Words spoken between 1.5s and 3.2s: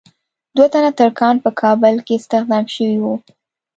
کابل کې استخدام شوي وو.